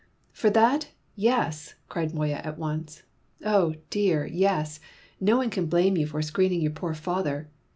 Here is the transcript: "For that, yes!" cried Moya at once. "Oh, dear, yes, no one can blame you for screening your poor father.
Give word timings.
"For 0.31 0.49
that, 0.49 0.87
yes!" 1.15 1.75
cried 1.87 2.11
Moya 2.11 2.41
at 2.43 2.57
once. 2.57 3.03
"Oh, 3.45 3.75
dear, 3.91 4.25
yes, 4.25 4.79
no 5.19 5.37
one 5.37 5.51
can 5.51 5.67
blame 5.67 5.95
you 5.95 6.07
for 6.07 6.23
screening 6.23 6.61
your 6.61 6.71
poor 6.71 6.95
father. 6.95 7.51